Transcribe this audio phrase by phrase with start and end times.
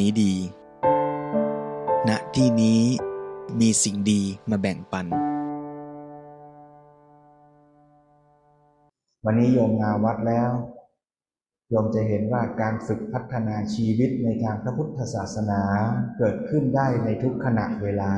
[0.00, 0.34] นี้ดี
[2.08, 2.80] ณ ที่นี้
[3.60, 5.06] มีสิ่งดีมาแบ่งปัน
[9.24, 10.50] วันนี้โยมมาวัดแล้ว
[11.70, 15.62] โยมจะเห็นว่าการฝึกพัฒนาชีวิตในทางพระพุทธศาสนา
[16.18, 18.12] เกิดขึ้นได้ในทุกขณะเวลา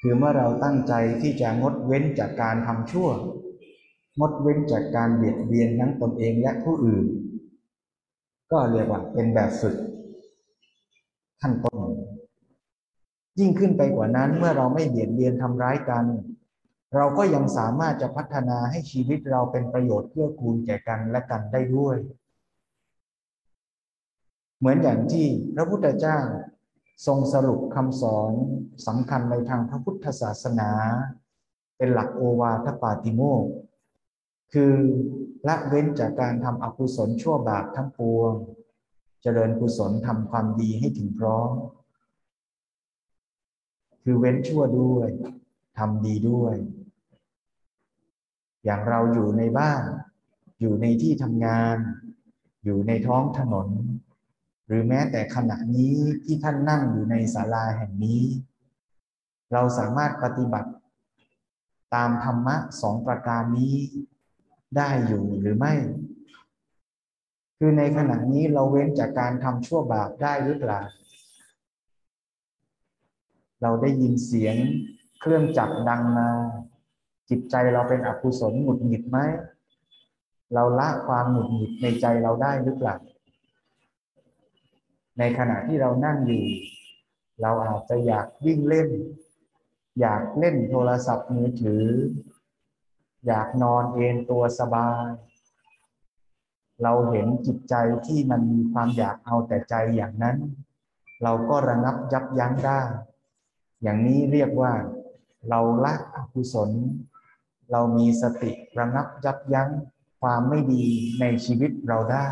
[0.00, 3.08] คือเมื่อเราตั้งใจที่จะงดเว้นจากการทำชั่ว
[4.20, 7.04] งดเว้นจากการเบียดเบียนทั้งตนเองและผู้อื่น
[8.52, 9.76] ก็เรียกว่าเป็นแบบฝึก
[11.42, 11.78] ขั้นต้น
[13.38, 16.04] ยิ่งขึ้นไปกว่านั้นเมื่อเราไม่เบียดเบียนทำร้ายกัน
[16.96, 21.96] เราก็ยังสามารถจะพัฒนาให้ชีวิตเราเป็นประโยชน์เพื่อกูลแก่กันและกันได้ด้วย
[24.58, 26.18] เหมือนอย่างที่พระพุทธเจ้า
[27.06, 28.32] ทรงสรุปคำสอน
[28.86, 30.70] สำคัญในทางพระพุทธศาสนา
[31.76, 33.44] เป็นหลักโอวาทปาติโมก
[34.52, 34.74] คือ
[35.48, 38.32] ละเว้นจากการทำอกุศลชั่วบาปทั้งปวง
[39.22, 41.50] เจริญกุศลทำความดีให้ถึงพร้อม
[44.02, 45.08] คือเว้นชั่วด้วย
[45.78, 46.54] ทำดีด้วย
[48.64, 49.82] อย่างเราอยู่ในบ้าน
[50.60, 51.76] อยู่ในที่ทำงาน
[52.64, 53.68] อยู่ในท้องถนน
[54.66, 58.22] หรือแม้แต่ขณะนี้ที่ท่านนั่งอยู่ในศาลาแห่งนี้
[59.52, 60.70] เราสามารถปฏิบัติ
[61.94, 63.74] ตามธรรมะสองประการนี้
[64.76, 65.74] ได้อยู่หรือไม่
[67.64, 70.80] คือในขณะนี้เราเว้นจากการทำชั่วบาปได้หรือเปล่า
[73.62, 74.56] เราได้ยินเสียง
[75.20, 76.28] เครื่องจักรดังมา
[77.30, 79.18] จิตใจเราเป็นอกุศลหงุดหงิดไหม
[80.54, 82.96] เราละความหงุดหงิดในใจเราได้หรือเปล่า
[85.18, 86.44] ในขณะที่เรานั่งอยู่
[87.42, 88.88] เราอาจจะอยากวิ่งเล่น
[90.00, 91.84] อยากเล่นโทรศัพท์มือถือ
[93.26, 95.10] อยากนอนเอนตัวสบาย
[96.82, 97.74] เราเห็นจิตใจ
[98.06, 100.36] ที่มันมีความอยากเอาแต่ใจอย่างนั้น
[101.22, 102.80] เราก็ระงับยับยั้งได้
[103.82, 104.72] อย่างนี้เรียกว่า
[105.48, 106.70] เราละอกุศล
[107.72, 109.70] เรามีสติระงับยับยั้ง
[110.20, 110.84] ความไม่ดี
[111.20, 112.28] ในชีวิตเราได้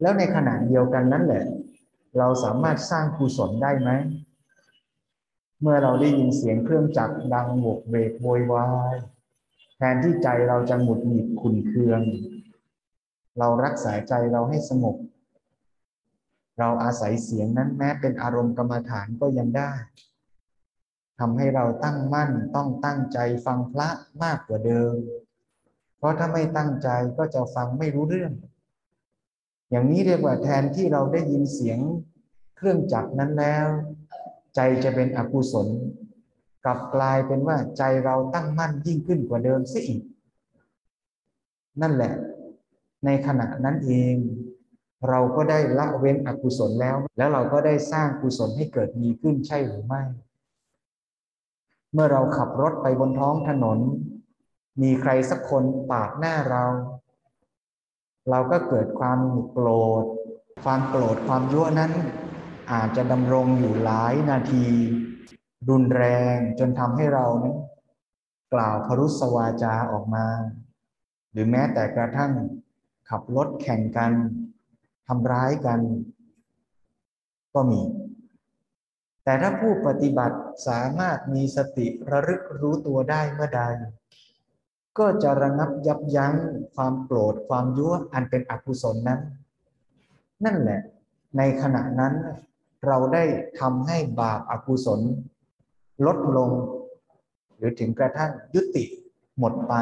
[0.00, 1.44] แล้วในขณะเดียวกันนั้นแหละ
[2.18, 3.90] เราสามารถสร้างกุศลได้ไหม
[5.60, 8.94] เมื่อเราได้ยินเสียงเครื่องจักรดังโวกเวกโวยวาย
[9.80, 12.02] แทนที่ใจเราจะหงุดหงิดขุนเคือง
[13.38, 14.96] เรารักษาใจเราให้สงบ
[16.58, 19.72] เราอาศัยเสียงนั้นแม้เป็นอารมณ์กรรมฐานก็ยังได้
[21.18, 23.88] ทำให้เราตั้งมั่นต้องตั้งใจฟังพระ
[24.22, 24.94] มากกว่าเดิม
[25.98, 28.32] เพราะถ้าไม่ตั้งใจก็จะฟังไม่รู้เรื่อง
[29.70, 31.78] อย่างนี้เรียกว่าแทนที่เราได้ยินเสียง
[32.56, 33.66] เครื่องจักรนั้นแล้ว
[34.54, 35.68] ใจจะเป็นอกุศล
[36.64, 40.02] กลับกลายเป็นว่าใจเราตั้งมั่นยิ่งขึ้นกว่าเดิมเสียอีก
[41.80, 42.12] นั่นแหละ
[43.04, 44.14] ในขณะนั้นเอง
[45.08, 50.02] เราก็ได้ละเว้นอกุศลแล้ว แล้วเราก็ได้สร้างกุศลให้เกิดมีขึ้นใช่หรือไม่
[51.92, 53.78] เมื่อเราขับรถไปบนท้องถนน
[54.82, 56.64] มีใครสักคนปาดหน้าเรา
[58.30, 59.20] เราก็เกิดความ
[59.50, 59.68] โกร
[60.02, 60.04] ธ
[60.64, 61.92] ความโกรธความยั่วนั้น
[62.72, 64.66] อาจจะดำรงอยู่หลายนาที
[65.68, 67.56] รุนแรงจนทำให้เรานั้น
[68.54, 70.26] กล่าวพรุสวาจาออกมา
[71.32, 72.32] หรือแม้แต่กระทั่ง
[73.08, 74.12] ขับรถแข่งกัน
[75.08, 75.80] ทำร้ายกัน
[77.54, 77.80] ก็มี
[79.24, 83.62] แต่ถ้าผู้ปฏิบัติสามารถมีสติระลึกรู้ตัวได้เมื่อใด
[84.98, 86.34] ก็จะระงับยับยั้ง
[86.74, 89.20] ความโกรธความยั่วอันเป็นอกุศลนั้น
[90.44, 90.80] นั่นแหละ
[91.36, 92.14] ในขณะนั้น
[92.86, 93.24] เราได้
[93.60, 95.00] ทำให้บาปอากุศล
[96.06, 96.50] ลดลง
[97.56, 98.84] หรือถึงกระทั่งยุติ
[99.38, 99.74] หมดไป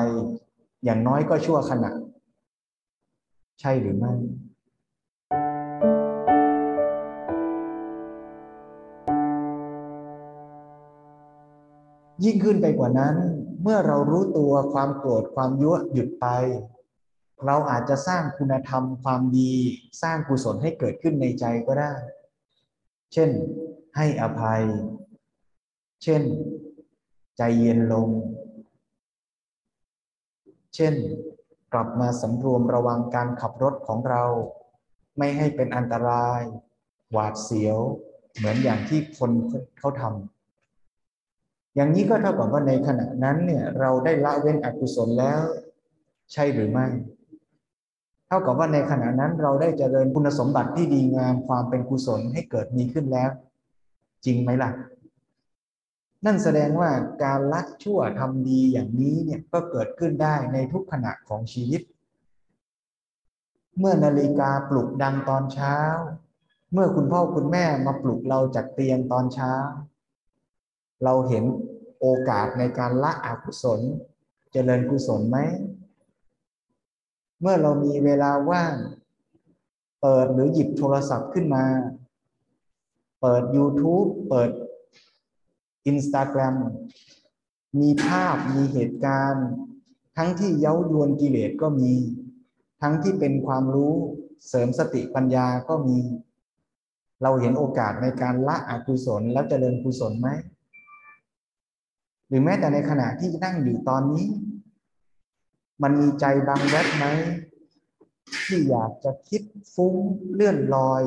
[0.84, 1.90] อย่างน้อยก็ชั่วขณะ
[3.60, 4.12] ใช่หรือไม่
[12.24, 13.14] ยิ่งขึ้นไปกว่านั้น
[13.62, 16.26] เมื่อเรารู้ตัวความโกรธความยั่วหยุดไป
[17.46, 19.52] เราอาจจะสร้างคุณธรรมความดี
[20.02, 21.92] สร้างกุศลให้เกิดขึ้นในใจก็ได้
[23.12, 23.30] เช่น
[23.96, 24.62] ให้อภัย
[26.08, 26.24] เช่น
[27.36, 28.08] ใจเย็นลง
[30.74, 30.94] เช่น
[31.72, 34.24] กลับมาสำรวมระวังการขับรถของเรา
[35.18, 36.40] ไม่ให้เป็นอันตราย
[37.12, 37.78] หวาดเสียว
[38.36, 39.30] เหมือนอย่างที่คน
[39.78, 45.40] เขาทำอย่างนี้ก็เท่ากับว่าในขณะนั้นเนี่ยเราได้ละเว้นอกุศลแล้ว
[46.32, 46.86] ใช่หรือไม่
[48.26, 53.30] เท่ากับว่าในขณะนั้นเราได้เจริญคุณสมบัติที่ดีงามความเป็นกุศลให้เกิดมีขึ้นแล้ว
[54.24, 54.70] จริงไหมล่ะ
[56.26, 56.90] นั่นแสดงว่า
[57.24, 61.82] การละชั่วทำดีอย่างนี้เนี่ยก็เกิดขึ้นได้ในทุกขณะของชีวิต
[63.78, 65.76] เมื่อนาฬิกาปลุกดังตอนเช้า
[66.72, 69.52] เมื่อคุณพ่อคุณแม่มาปลุกเราจากเตียงตอนเช้า
[71.04, 71.44] เราเห็น
[72.00, 73.80] โอกาสในการละอกุศล
[74.52, 75.38] เจริญกุศลไหม
[77.40, 78.74] เมื่อเรามีเวลาว่าง
[80.00, 81.64] เปิดหรือหยิบโทรศัพท์ขึ้นมา
[83.20, 84.50] เปิด YouTube เปิด
[85.90, 86.56] Instagram
[87.80, 89.46] มีภาพมีเหตุการณ์
[90.16, 91.92] ทั้งที่เย้ายวนกิเลสก็มี
[92.82, 93.94] ทั้งที่เป็นความรู้
[94.48, 95.98] เสริมสติปัญญาก็มี
[97.22, 100.28] เราเห็นโอกาสในการละอกุศลแล้วเจริญกุศลไหม
[102.28, 104.26] หรือแม้แต่ในขณะที่นั่งอยู่ตอนนี้
[105.82, 107.04] มันมีใจบางแวบไหม
[108.46, 109.42] ที่อยากจะคิด
[109.74, 109.94] ฟุ้ง
[110.32, 111.02] เลื่อนลอย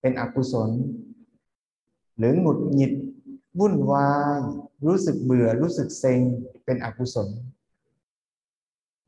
[0.00, 0.70] เป็นอกุศล
[2.16, 2.92] หรือหงุดหงิด
[3.58, 4.40] วุ่นวาย
[4.86, 6.20] รู้สึกเบื่อ รู้สึกเซ็ง
[6.64, 7.28] เป็นอกุศล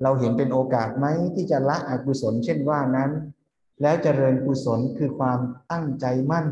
[0.02, 3.10] เราเห็นเป็นโอกาสไหมที่จะละอกุศล เช่นว่านั้น
[3.82, 5.38] แล้วเจริญกุศลคือความ
[5.70, 6.46] ตั้งใจมั่น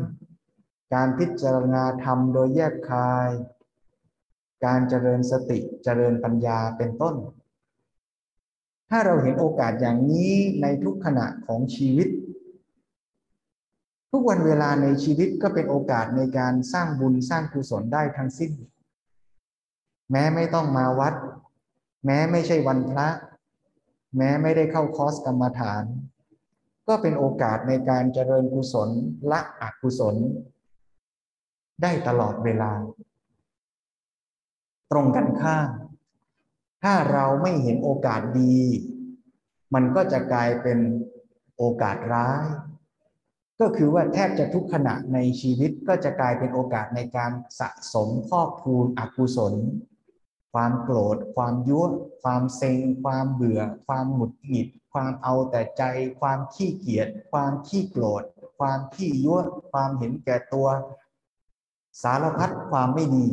[0.93, 3.29] การพิจารณาธรรมโดยแยกคาย
[4.65, 7.15] การเจริญสติ เจริญปัญญาเป็นต้น
[8.89, 12.07] ถ้าเราเห็นโอกาสอย่างนี้ในทุกขณะของชีวิต
[14.11, 18.51] ทุกวันเวลาในชีวิตก็เป็นโอกาสในการสร้างบุญสร้างกุศลได้ทั้งสิ้น
[20.11, 21.13] แม้ไม่ต้องมาวัด
[22.05, 23.07] แม้ไม่ใช่วันพระ
[24.17, 25.83] แม้ไม่ได้เข้าคอร์สกรรมฐาน
[26.87, 28.89] ก็เป็นโอกาสในการเจริญกุศล
[29.31, 30.15] ละอกุศล
[31.81, 32.71] ได้ตลอดเวลา
[34.91, 35.69] ตรงกันข้าม
[36.83, 38.57] ถ้าเราไม่เห็นโอกาสดี
[39.73, 40.79] มันก็จะกลายเป็น
[41.57, 42.43] โอกาสร้าย
[43.59, 49.53] ก็คือว่าแทบจะทุกขณะในชีวิตก็จะกลายเป็นโอกาสในการสะสมพอกพูนอกุศล
[50.53, 51.85] ความโกรธ ความยั่ว
[52.23, 55.83] ความเซ็ง ความเบื่อ ความหมุดหงิด ความเอาแต่ใจ
[56.19, 58.23] ความขี้เกียจความขี้โกรธ
[58.59, 59.41] ความขี้ยั่ว
[59.71, 60.67] ความเห็นแก่ตัว
[62.03, 63.27] สารพัดความไม่ดี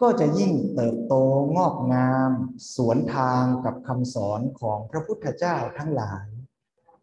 [0.00, 1.14] ก็จะยิ่งเติบโต
[1.56, 2.30] งอกงาม
[2.74, 6.24] สวนทางกับคำสอนของพระพุทธเจ้าทั้งหลาย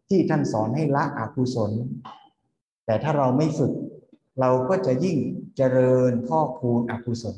[0.08, 1.72] ที่ท่านสอนให้ละอกุศล
[2.88, 3.72] แต่ถ้าเราไม่ฝึก
[4.40, 5.18] เราก็จะยิ่ง
[5.56, 7.36] เจริญพ่อคูณอกุศล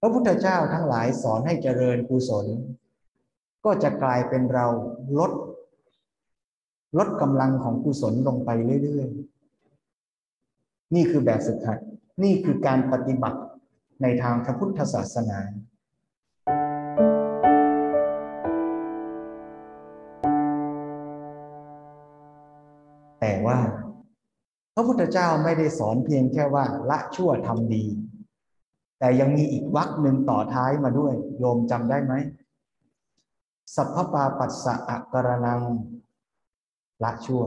[0.00, 2.46] พระพุทธเจ้าทั้งหลายสอนให้เจริญกุศล
[3.64, 4.66] ก็จะกลายเป็นเรา
[5.18, 5.32] ลด
[6.98, 8.50] ลดกำลังของกุศลลงไป
[8.82, 11.78] เรื่อยๆ นี่คือแบบฝึกหัด
[12.22, 13.40] นี่คือการปฏิบัติ
[14.02, 15.38] ในทางพระพุทธศาสนา
[24.78, 27.84] ระพุทธเจ้าไม่ได้สอนเพียงแค่ว่าละชั่วทำดี
[28.98, 32.12] แต่ยังมีอีกวรรคหนึ่งต่อท้ายมาด้วย โยมจำได้ไหม
[33.74, 35.60] สัพพปาปัสสะอักรนัง
[37.04, 37.42] ละชั่ว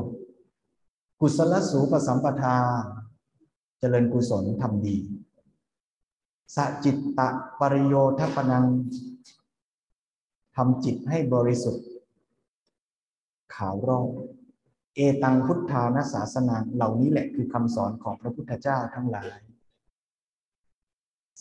[1.20, 2.56] กุศลสูปสัมปทา
[3.80, 4.98] เจริญกุศลทำดี
[6.56, 7.30] สัจิตตะ
[7.60, 8.66] ปริโยทปนัง
[10.56, 11.88] ทำจิตให้บริสุทธิ์
[13.56, 14.08] ขาวรอบ
[14.96, 19.40] เอตังพุทธานาศาสนาเหล่านี้แหละคือคำสอนของพระพุทธเจ้าทั้งหลาย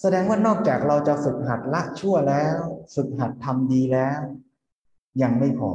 [0.00, 2.58] แสดงว่านอกจากเราจะฝึกหัดละชั่วแล้ว
[2.94, 4.20] ฝึกหัดทำดีแล้ว
[5.22, 5.72] ยังไม่พอ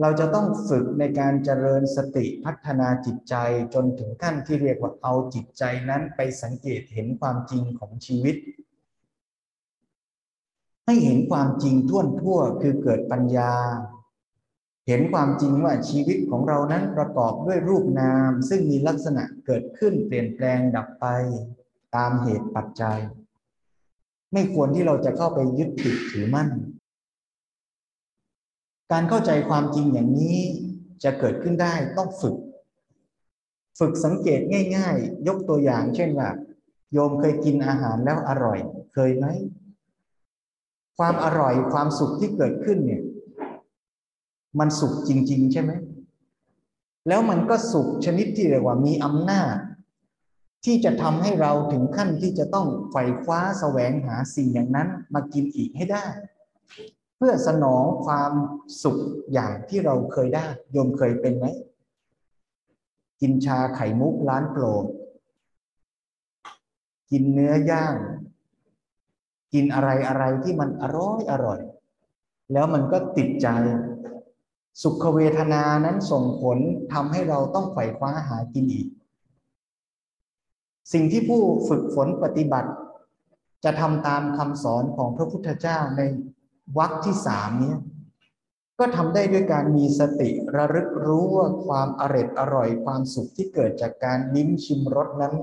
[0.00, 3.34] เราจะต้องฝึกในการเจริญสติพัฒนาจิตใจ
[3.74, 8.36] จนถึงขั้นที่เรียกว่าเอาจิตใจนั้นไปสังเกตเห็นความจริงของชีวิต
[10.86, 13.52] ให้เห็นความจริงท่วนทั่วคือเกิดปัญญา
[14.86, 21.06] เห็นความจริงว่าชีวิตของเรานั้นประกอบด้วยรูปนาม ซึ่งมีลักษณะเกิดขึ้นเปลี่ยนแปลงดับไป
[21.96, 22.98] ตามเหตุปัจจัย
[24.32, 26.48] ไม่ควรที่เราจะเข้าไปยึดติดถือมั่น
[28.92, 30.38] การเข้าใจความจริงอย่างนี้
[31.04, 32.36] จะเกิดขึ้นได้ต้องฝึก
[33.78, 34.40] ฝึกสังเกต
[34.76, 36.28] ง่าย ๆ ยกตัวอย่าง เช่นว่า
[36.92, 38.58] โยมเคยกินอาหารแล้วอร่อย
[38.94, 39.26] เคยไหม
[40.98, 43.02] ความอร่อยความสุขที่เกิดขึ้นเนี่ย
[44.58, 45.72] มันสุขจริง ๆ ใช่ไหม
[47.08, 49.54] แล้วมันก็สุขชนิดที่เรียกว่ามีอำนาจ
[50.64, 56.04] ที่จะทำให้เราถึงขั้นที่จะต้องไขว่คว้าแสวงหาสิ่งอย่างนั้นมากินอีกให้ได้
[57.16, 58.32] เพื่อสนองความ
[58.82, 58.98] สุข
[59.32, 61.46] อย่างที่เราเคยได้โยมเคยเป็นไหม
[63.20, 64.86] กินชาไข่มุกร้านโปรด
[67.10, 67.94] กินเนื้อย่าง
[69.54, 71.60] กินอะไรอะไรที่มันอร่อยอร่อย
[72.52, 73.48] แล้วมันก็ติดใจ
[74.82, 76.58] สุขเวทนานั้นส่งผล
[76.92, 78.88] ทำให้เราต้องไขว่คว้าหากินอีก
[80.92, 82.70] สิ่งที่ผู้ฝึกฝนปฏิบัติ
[83.64, 86.02] จะทำตามคำสอนของพระพุทธเจ้าใน
[86.78, 87.74] วรรคที่สามนี้
[88.78, 95.34] ก็ทำได้ด้วยการมีสติระลึกรู้ว่าความอร็ดอร่อยความสุขที่เกิดจากการลิ้มชิมรสนั้น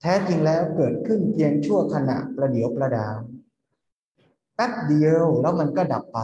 [0.00, 3.16] แท้จริงแล้วเกิดขึ้นเพียงชั่วขณะประเดียวประดาว
[4.54, 6.18] แป๊บเดียวแล้วมันก็ดับไป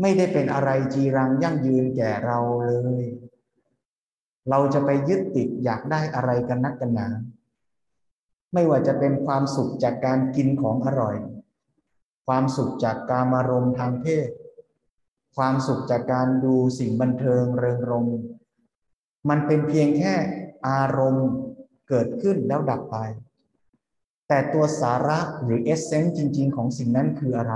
[0.00, 3.04] ไม่ได้เป็นอะไรจีรังยั่งยืนแก่เราเลย
[4.50, 7.08] เราจะไปยึดติดอยากได้อะไรกันนักกันหนา
[8.52, 11.16] ไม่ว่าจะเป็นความสุขจากการกินของอร่อย
[12.26, 14.28] ความสุขจากการมารมทางเพศ
[15.36, 18.08] ความสุขจากการดูสิ่งบันเทิงเริงรม
[19.28, 20.14] มันเป็นเพียงแค่
[20.68, 21.28] อารมณ์
[21.88, 22.96] เกิดขึ้นแล้วดับไป
[24.28, 27.54] แต่ตัวสาระหรือเอเซนต์จริง ๆ ของสิ่งนั้นคืออะไร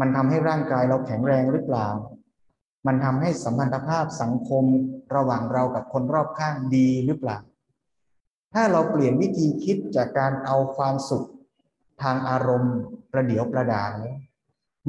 [0.00, 1.88] มันทำให้ร่างกายเราแข็งแรงหรือเปล่า
[2.86, 4.64] มันทำให้สัมพันธภาพสังคม
[5.14, 7.38] ระหว่างเรากับคนรอบข้างดีหรือเปล่า
[8.54, 11.28] ถ้าเราเปลี่ยนวิธีคิดจากการเอาความสุข
[12.02, 12.76] ทางอารมณ์
[13.12, 13.92] ประเดียวประดาน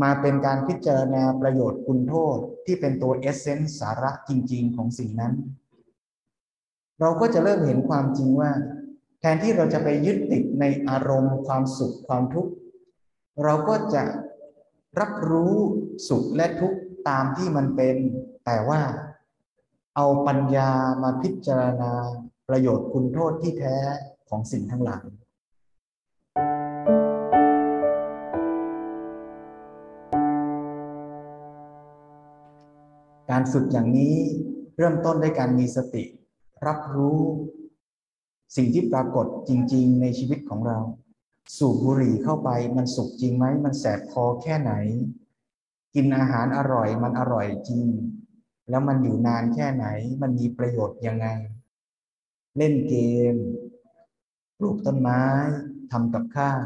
[0.02, 5.34] มาเป็นการพิจารณาประโยชน์คุณโทษที่เป็นตัวเอเซนส์สาระจริง ๆ ของสิ่งนั้น
[7.00, 8.52] เราก็จะเริ่มเห็นความจริงว่า
[9.20, 12.52] แทนที่เราจะไปยึดติดในอารมณ์ ความสุขความทุกข์
[13.44, 14.04] เราก็จะ
[15.00, 15.56] รับรู้
[16.08, 16.80] สุขและทุกข์
[17.10, 17.96] ตามที่มันเป็น
[18.46, 18.82] แต่ว่า
[19.96, 20.72] เอาปัญญา
[21.04, 21.94] มาพิจารณา
[22.48, 23.78] ประโยชน์คุณโทษที่แท้
[24.30, 25.06] ของสิ่งทั้งหลาย
[33.30, 34.16] การฝึกอย่างนี้
[34.78, 36.04] เริ่มต้นด้วยการมีสติ
[36.68, 37.20] รับรู้
[38.56, 40.80] สิ่งที่ปรากฏจริง ๆ ในชีวิตของเรา
[41.56, 44.74] สูบบุหรี่เข้าไปมันสุขจริงไหม มันแสบคอแค่ไหน
[45.96, 47.86] กินอาหารอร่อยมันอร่อยจริง
[48.70, 49.88] แล้วมันอยู่นานแค่ไหน
[50.22, 51.28] มันมีประโยชน์ยังไง
[52.58, 52.96] เล่นเก
[53.34, 53.36] ม
[54.58, 55.22] ปลูกต้นไม้
[55.92, 56.60] ทำกับข้าว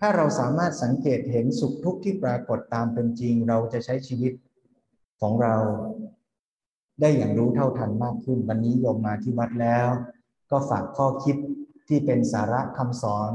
[0.00, 4.32] ถ้าเราสามารถสังเกตเห็นสุขทุกข์ที่ปรากฏตามเป็นจริง เราจะใช้ชีวิต
[5.20, 5.54] ของเรา
[7.00, 9.88] ได้อย่างรู้เท่าทันมากขึ้น วันนี้โยมมาที่วัดแล้ว
[10.50, 11.36] ก็ฝากข้อคิด
[11.88, 13.32] ที่เป็นสาระคำสอน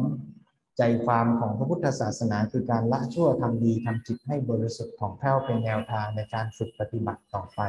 [0.77, 7.61] ใจความของพระพุทธศาสนาคือการละชั่วทำดีทำจิตให้บริสุทธิ์ของแผ้วเป็นแนวทางในการฝึกปฏิบัติต่อไป